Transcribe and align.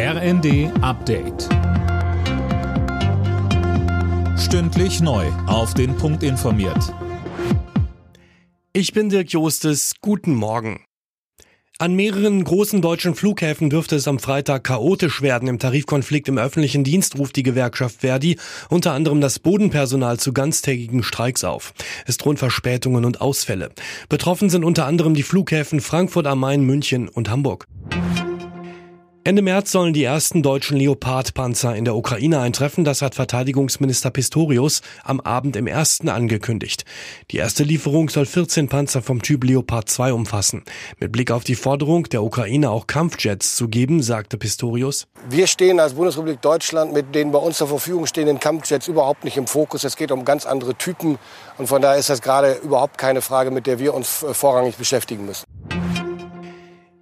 RND 0.00 0.70
Update. 0.80 1.48
Stündlich 4.38 5.00
neu. 5.00 5.26
Auf 5.48 5.74
den 5.74 5.96
Punkt 5.96 6.22
informiert. 6.22 6.94
Ich 8.72 8.92
bin 8.92 9.08
Dirk 9.08 9.32
Jostes. 9.32 9.94
Guten 10.00 10.34
Morgen. 10.34 10.84
An 11.80 11.94
mehreren 11.94 12.44
großen 12.44 12.80
deutschen 12.80 13.16
Flughäfen 13.16 13.70
dürfte 13.70 13.96
es 13.96 14.06
am 14.06 14.20
Freitag 14.20 14.62
chaotisch 14.62 15.20
werden. 15.20 15.48
Im 15.48 15.58
Tarifkonflikt 15.58 16.28
im 16.28 16.38
öffentlichen 16.38 16.84
Dienst 16.84 17.18
ruft 17.18 17.34
die 17.34 17.42
Gewerkschaft 17.42 18.00
Verdi 18.00 18.38
unter 18.68 18.92
anderem 18.92 19.20
das 19.20 19.40
Bodenpersonal 19.40 20.20
zu 20.20 20.32
ganztägigen 20.32 21.02
Streiks 21.02 21.42
auf. 21.42 21.74
Es 22.06 22.18
drohen 22.18 22.36
Verspätungen 22.36 23.04
und 23.04 23.20
Ausfälle. 23.20 23.70
Betroffen 24.08 24.48
sind 24.48 24.64
unter 24.64 24.86
anderem 24.86 25.14
die 25.14 25.24
Flughäfen 25.24 25.80
Frankfurt 25.80 26.28
am 26.28 26.38
Main, 26.38 26.62
München 26.62 27.08
und 27.08 27.30
Hamburg. 27.30 27.66
Ende 29.28 29.42
März 29.42 29.72
sollen 29.72 29.92
die 29.92 30.04
ersten 30.04 30.42
deutschen 30.42 30.78
Leopard-Panzer 30.78 31.76
in 31.76 31.84
der 31.84 31.94
Ukraine 31.94 32.40
eintreffen. 32.40 32.86
Das 32.86 33.02
hat 33.02 33.14
Verteidigungsminister 33.14 34.10
Pistorius 34.10 34.80
am 35.04 35.20
Abend 35.20 35.54
im 35.54 35.66
ersten 35.66 36.08
angekündigt. 36.08 36.86
Die 37.30 37.36
erste 37.36 37.62
Lieferung 37.62 38.08
soll 38.08 38.24
14 38.24 38.70
Panzer 38.70 39.02
vom 39.02 39.20
Typ 39.20 39.44
Leopard 39.44 39.90
2 39.90 40.14
umfassen. 40.14 40.64
Mit 40.98 41.12
Blick 41.12 41.30
auf 41.30 41.44
die 41.44 41.56
Forderung 41.56 42.04
der 42.04 42.22
Ukraine 42.22 42.70
auch 42.70 42.86
Kampfjets 42.86 43.54
zu 43.54 43.68
geben, 43.68 44.02
sagte 44.02 44.38
Pistorius. 44.38 45.06
Wir 45.28 45.46
stehen 45.46 45.78
als 45.78 45.92
Bundesrepublik 45.92 46.40
Deutschland 46.40 46.94
mit 46.94 47.14
den 47.14 47.30
bei 47.30 47.38
uns 47.38 47.58
zur 47.58 47.68
Verfügung 47.68 48.06
stehenden 48.06 48.40
Kampfjets 48.40 48.88
überhaupt 48.88 49.24
nicht 49.24 49.36
im 49.36 49.46
Fokus. 49.46 49.84
Es 49.84 49.96
geht 49.96 50.10
um 50.10 50.24
ganz 50.24 50.46
andere 50.46 50.74
Typen. 50.74 51.18
Und 51.58 51.66
von 51.66 51.82
daher 51.82 51.98
ist 51.98 52.08
das 52.08 52.22
gerade 52.22 52.54
überhaupt 52.64 52.96
keine 52.96 53.20
Frage, 53.20 53.50
mit 53.50 53.66
der 53.66 53.78
wir 53.78 53.92
uns 53.92 54.24
vorrangig 54.32 54.76
beschäftigen 54.76 55.26
müssen. 55.26 55.44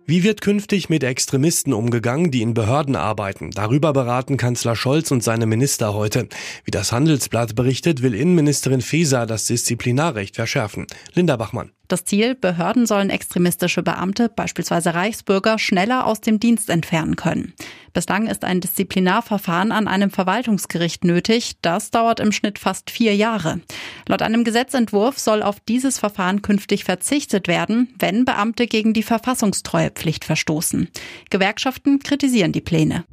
Wie 0.09 0.23
wird 0.23 0.41
künftig 0.41 0.89
mit 0.89 1.03
Extremisten 1.03 1.73
umgegangen, 1.73 2.31
die 2.31 2.43
in 2.43 2.55
Behörden 2.55 2.95
arbeiten? 2.95 3.51
Darüber 3.51 3.93
beraten 3.93 4.37
Kanzler 4.37 4.77
Scholz 4.77 5.11
und 5.11 5.25
seine 5.25 5.47
Minister 5.47 5.95
heute. 5.95 6.29
Wie 6.63 6.71
das 6.71 6.93
Handelsblatt 6.93 7.57
berichtet, 7.57 8.03
will 8.03 8.15
Innenministerin 8.15 8.83
Faeser 8.83 9.27
das 9.27 9.47
Disziplinarrecht 9.47 10.37
verschärfen. 10.37 10.87
Linda 11.15 11.35
Bachmann. 11.35 11.73
Das 11.89 12.05
Ziel, 12.05 12.35
Behörden 12.35 12.87
sollen 12.87 13.11
extremistische 13.11 13.83
Beamte, 13.83 14.29
beispielsweise 14.29 14.95
Reichsbürger, 14.95 15.59
schneller 15.59 16.07
aus 16.07 16.21
dem 16.21 16.41
Dienst 16.41 16.69
entfernen 16.71 17.17
können. 17.17 17.55
Bislang 17.93 18.27
ist 18.27 18.45
ein 18.45 18.61
Disziplinarverfahren 18.61 19.73
an 19.73 19.89
einem 19.89 20.11
Verwaltungsgericht 20.11 21.05
nötig. 21.05 21.53
Das 21.63 21.91
dauert 21.91 22.21
im 22.21 22.33
Schnitt 22.33 22.59
fast 22.59 22.91
vier 22.91 23.15
Jahre. 23.15 23.61
Laut 24.09 24.23
einem 24.23 24.45
Gesetzentwurf 24.45 25.19
soll 25.19 25.43
auf 25.43 25.61
dieses 25.61 25.99
Verfahren 25.99 26.43
künftig 26.43 26.85
verzichtet 26.85 27.49
werden, 27.49 27.95
wenn 27.99 28.25
Beamte 28.25 28.67
gegen 28.67 28.93
die 28.93 29.03
Verfassungstreuepflicht 29.03 30.25
verstoßen. 30.25 30.89
Gewerkschaften 31.31 32.01
kritisieren 32.01 32.53
die 32.53 32.61
Pläne. 32.61 33.05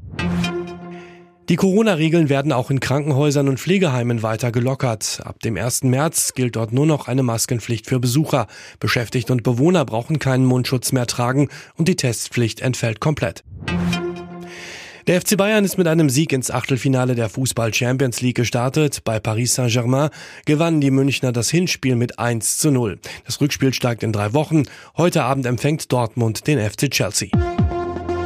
Die 1.49 1.58
Corona-Regeln 1.58 2.30
werden 2.30 2.53
auch 2.53 2.72
in 2.72 2.80
Krankenhäusern 2.80 3.49
und 3.49 3.59
Pflegeheimen 3.59 4.23
weiter 4.23 4.52
gelockert. 4.53 5.19
Ab 5.25 5.41
dem 5.41 5.58
1. 5.58 5.83
März 5.83 6.33
gilt 6.36 6.55
dort 6.55 6.72
nur 6.72 6.86
noch 6.86 7.09
eine 7.09 7.22
Maskenpflicht 7.22 7.86
für 7.86 7.99
Besucher. 7.99 8.47
Beschäftigte 8.80 9.33
und 9.33 9.44
Bewohner 9.44 9.83
brauchen 9.83 10.19
keinen 10.19 10.45
Mundschutz 10.45 10.94
mehr 10.94 11.05
tragen 11.05 11.49
und 11.75 11.89
die 11.89 11.97
Testpflicht 11.97 12.61
entfällt 12.61 13.02
komplett. 13.02 13.44
Der 15.08 15.19
FC 15.19 15.36
Bayern 15.36 15.66
ist 15.66 15.77
mit 15.77 15.88
einem 15.88 16.09
Sieg 16.09 16.31
ins 16.31 16.49
Achtelfinale 16.49 17.14
der 17.14 17.27
Fußball 17.27 17.73
Champions 17.73 18.21
League 18.21 18.38
gestartet. 18.38 19.03
Bei 19.03 19.19
Paris 19.19 19.55
Saint-Germain 19.55 20.11
gewannen 20.45 20.80
die 20.80 20.91
Münchner 20.91 21.33
das 21.33 21.49
Hinspiel 21.49 21.97
mit 21.97 22.19
1 22.19 22.58
zu 22.58 22.71
0. 22.71 22.99
Das 23.25 23.41
Rückspiel 23.41 23.73
steigt 23.73 24.03
in 24.03 24.14
drei 24.14 24.33
Wochen. 24.33 24.64
Heute 24.95 25.23
Abend 25.23 25.45
empfängt 25.45 25.91
Dortmund 25.91 26.47
den 26.47 26.58
FC 26.58 26.89
Chelsea. 26.89 27.27